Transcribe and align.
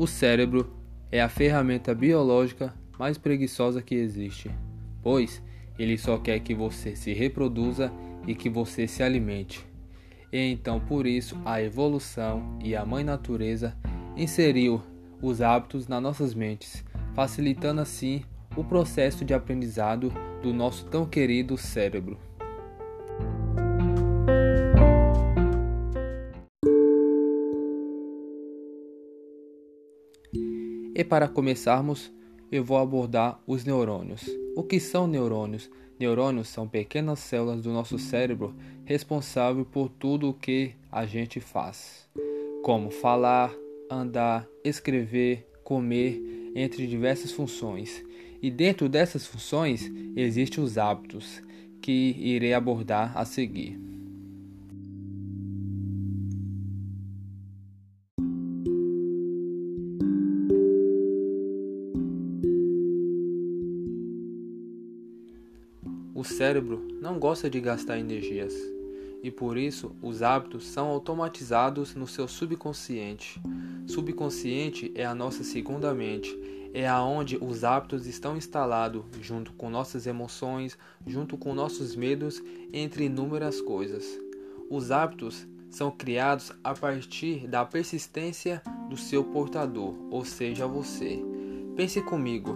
O 0.00 0.06
cérebro 0.06 0.72
é 1.12 1.20
a 1.20 1.28
ferramenta 1.28 1.94
biológica 1.94 2.74
mais 2.98 3.18
preguiçosa 3.18 3.82
que 3.82 3.94
existe, 3.94 4.50
pois 5.02 5.42
ele 5.78 5.98
só 5.98 6.16
quer 6.16 6.40
que 6.40 6.54
você 6.54 6.96
se 6.96 7.12
reproduza 7.12 7.92
e 8.26 8.34
que 8.34 8.48
você 8.48 8.88
se 8.88 9.02
alimente. 9.02 9.62
E 10.32 10.38
então, 10.38 10.80
por 10.80 11.06
isso, 11.06 11.36
a 11.44 11.62
evolução 11.62 12.58
e 12.64 12.74
a 12.74 12.82
mãe 12.82 13.04
natureza 13.04 13.76
inseriu 14.16 14.80
os 15.20 15.42
hábitos 15.42 15.86
nas 15.86 16.02
nossas 16.02 16.32
mentes, 16.32 16.82
facilitando 17.14 17.82
assim 17.82 18.22
o 18.56 18.64
processo 18.64 19.22
de 19.22 19.34
aprendizado 19.34 20.10
do 20.42 20.54
nosso 20.54 20.86
tão 20.86 21.04
querido 21.04 21.58
cérebro. 21.58 22.18
E 30.94 31.04
para 31.04 31.28
começarmos, 31.28 32.12
eu 32.50 32.64
vou 32.64 32.76
abordar 32.76 33.40
os 33.46 33.64
neurônios. 33.64 34.28
O 34.56 34.62
que 34.62 34.80
são 34.80 35.06
neurônios? 35.06 35.70
Neurônios 35.98 36.48
são 36.48 36.66
pequenas 36.66 37.20
células 37.20 37.62
do 37.62 37.70
nosso 37.70 37.98
cérebro 37.98 38.54
responsáveis 38.84 39.66
por 39.70 39.88
tudo 39.88 40.30
o 40.30 40.34
que 40.34 40.72
a 40.90 41.06
gente 41.06 41.38
faz, 41.38 42.08
como 42.62 42.90
falar, 42.90 43.54
andar, 43.88 44.48
escrever, 44.64 45.46
comer, 45.62 46.52
entre 46.56 46.86
diversas 46.86 47.30
funções. 47.30 48.04
E 48.42 48.50
dentro 48.50 48.88
dessas 48.88 49.26
funções 49.26 49.90
existem 50.16 50.64
os 50.64 50.76
hábitos, 50.76 51.42
que 51.80 52.16
irei 52.18 52.52
abordar 52.52 53.16
a 53.16 53.24
seguir. 53.24 53.89
O 66.20 66.24
cérebro 66.24 66.86
não 67.00 67.18
gosta 67.18 67.48
de 67.48 67.58
gastar 67.62 67.98
energias 67.98 68.52
e 69.22 69.30
por 69.30 69.56
isso 69.56 69.96
os 70.02 70.20
hábitos 70.20 70.66
são 70.66 70.88
automatizados 70.88 71.94
no 71.94 72.06
seu 72.06 72.28
subconsciente. 72.28 73.40
Subconsciente 73.86 74.92
é 74.94 75.06
a 75.06 75.14
nossa 75.14 75.42
segunda 75.42 75.94
mente, 75.94 76.38
é 76.74 76.86
aonde 76.86 77.38
os 77.40 77.64
hábitos 77.64 78.06
estão 78.06 78.36
instalados 78.36 79.02
junto 79.22 79.54
com 79.54 79.70
nossas 79.70 80.06
emoções, 80.06 80.76
junto 81.06 81.38
com 81.38 81.54
nossos 81.54 81.96
medos, 81.96 82.42
entre 82.70 83.06
inúmeras 83.06 83.58
coisas. 83.62 84.04
Os 84.68 84.90
hábitos 84.90 85.46
são 85.70 85.90
criados 85.90 86.52
a 86.62 86.74
partir 86.74 87.48
da 87.48 87.64
persistência 87.64 88.62
do 88.90 88.96
seu 88.98 89.24
portador, 89.24 89.94
ou 90.10 90.22
seja, 90.22 90.66
você. 90.66 91.24
Pense 91.74 92.02
comigo. 92.02 92.54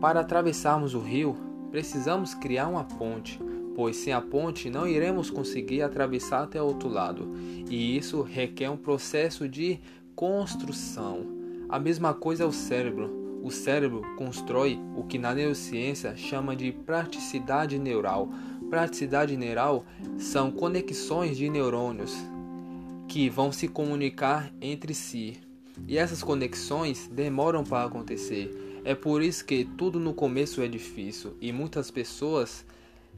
Para 0.00 0.18
atravessarmos 0.18 0.94
o 0.94 0.98
rio, 0.98 1.51
precisamos 1.72 2.34
criar 2.34 2.68
uma 2.68 2.84
ponte, 2.84 3.40
pois 3.74 3.96
sem 3.96 4.12
a 4.12 4.20
ponte 4.20 4.68
não 4.68 4.86
iremos 4.86 5.30
conseguir 5.30 5.80
atravessar 5.80 6.42
até 6.42 6.60
outro 6.60 6.88
lado, 6.88 7.32
e 7.68 7.96
isso 7.96 8.20
requer 8.20 8.68
um 8.68 8.76
processo 8.76 9.48
de 9.48 9.80
construção. 10.14 11.26
A 11.70 11.78
mesma 11.78 12.12
coisa 12.12 12.44
é 12.44 12.46
o 12.46 12.52
cérebro. 12.52 13.40
O 13.42 13.50
cérebro 13.50 14.02
constrói 14.16 14.78
o 14.94 15.02
que 15.02 15.18
na 15.18 15.34
neurociência 15.34 16.14
chama 16.14 16.54
de 16.54 16.70
praticidade 16.70 17.78
neural. 17.78 18.28
Praticidade 18.68 19.36
neural 19.36 19.84
são 20.18 20.50
conexões 20.50 21.36
de 21.38 21.48
neurônios 21.48 22.14
que 23.08 23.30
vão 23.30 23.50
se 23.50 23.66
comunicar 23.66 24.52
entre 24.60 24.92
si. 24.92 25.38
E 25.88 25.96
essas 25.96 26.22
conexões 26.22 27.08
demoram 27.08 27.64
para 27.64 27.86
acontecer. 27.86 28.71
É 28.84 28.94
por 28.94 29.22
isso 29.22 29.44
que 29.44 29.64
tudo 29.64 30.00
no 30.00 30.12
começo 30.12 30.60
é 30.60 30.66
difícil 30.66 31.36
e 31.40 31.52
muitas 31.52 31.90
pessoas 31.90 32.64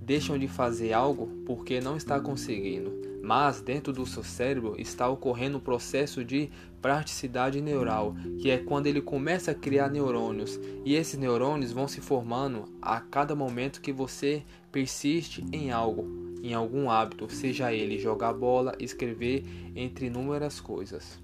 deixam 0.00 0.38
de 0.38 0.48
fazer 0.48 0.92
algo 0.94 1.28
porque 1.44 1.80
não 1.80 1.96
está 1.96 2.18
conseguindo. 2.18 2.92
Mas 3.22 3.60
dentro 3.60 3.92
do 3.92 4.06
seu 4.06 4.24
cérebro 4.24 4.74
está 4.78 5.06
ocorrendo 5.06 5.58
um 5.58 5.60
processo 5.60 6.24
de 6.24 6.50
praticidade 6.80 7.60
neural, 7.60 8.16
que 8.40 8.50
é 8.50 8.56
quando 8.56 8.86
ele 8.86 9.02
começa 9.02 9.50
a 9.50 9.54
criar 9.54 9.90
neurônios, 9.90 10.58
e 10.82 10.94
esses 10.94 11.18
neurônios 11.18 11.72
vão 11.72 11.86
se 11.86 12.00
formando 12.00 12.64
a 12.80 12.98
cada 12.98 13.34
momento 13.34 13.82
que 13.82 13.92
você 13.92 14.42
persiste 14.72 15.44
em 15.52 15.70
algo, 15.70 16.08
em 16.42 16.54
algum 16.54 16.90
hábito, 16.90 17.30
seja 17.30 17.74
ele 17.74 17.98
jogar 17.98 18.32
bola, 18.32 18.74
escrever, 18.80 19.44
entre 19.76 20.06
inúmeras 20.06 20.58
coisas. 20.58 21.20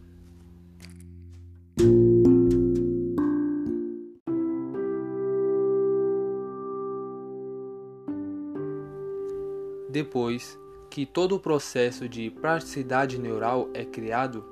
Depois 9.97 10.59
que 10.91 11.07
todo 11.07 11.37
o 11.37 11.41
processo 11.41 12.07
de 12.07 12.29
praticidade 12.29 13.19
neural 13.19 13.71
é 13.73 13.83
criado, 13.83 14.45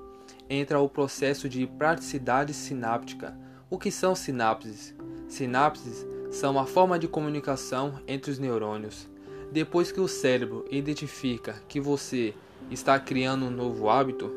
entra 0.48 0.80
o 0.80 0.88
processo 0.88 1.50
de 1.50 1.66
praticidade 1.66 2.54
sináptica. 2.54 3.36
O 3.68 3.76
que 3.76 3.90
são 3.90 4.14
sinapses? 4.14 4.94
Sinapses 5.28 6.06
são 6.30 6.58
a 6.58 6.64
forma 6.64 6.98
de 6.98 7.06
comunicação 7.06 8.00
entre 8.08 8.30
os 8.30 8.38
neurônios. 8.38 9.06
Depois 9.52 9.92
que 9.92 10.00
o 10.00 10.08
cérebro 10.08 10.64
identifica 10.70 11.62
que 11.68 11.78
você 11.78 12.32
está 12.70 12.98
criando 12.98 13.44
um 13.44 13.50
novo 13.50 13.90
hábito, 13.90 14.32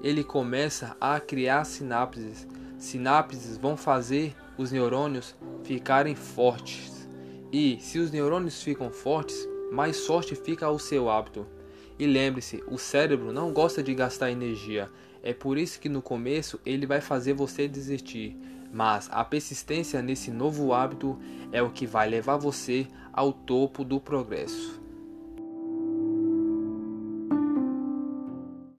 ele 0.00 0.22
começa 0.22 0.96
a 1.00 1.18
criar 1.18 1.64
sinapses. 1.64 2.46
Sinapses 2.78 3.58
vão 3.58 3.76
fazer 3.76 4.32
os 4.56 4.70
neurônios 4.70 5.34
ficarem 5.64 6.14
fortes. 6.14 7.08
E 7.50 7.80
se 7.80 7.98
os 7.98 8.12
neurônios 8.12 8.62
ficam 8.62 8.92
fortes, 8.92 9.50
mais 9.72 9.96
sorte 9.96 10.34
fica 10.34 10.66
ao 10.66 10.78
seu 10.78 11.08
hábito. 11.08 11.46
E 11.98 12.06
lembre-se, 12.06 12.62
o 12.68 12.76
cérebro 12.76 13.32
não 13.32 13.52
gosta 13.52 13.82
de 13.82 13.94
gastar 13.94 14.30
energia. 14.30 14.90
É 15.22 15.32
por 15.32 15.56
isso 15.56 15.80
que 15.80 15.88
no 15.88 16.02
começo 16.02 16.60
ele 16.66 16.86
vai 16.86 17.00
fazer 17.00 17.32
você 17.32 17.66
desistir. 17.66 18.36
Mas 18.70 19.08
a 19.10 19.24
persistência 19.24 20.02
nesse 20.02 20.30
novo 20.30 20.72
hábito 20.74 21.18
é 21.50 21.62
o 21.62 21.70
que 21.70 21.86
vai 21.86 22.08
levar 22.08 22.36
você 22.36 22.86
ao 23.12 23.32
topo 23.32 23.82
do 23.82 23.98
progresso. 23.98 24.81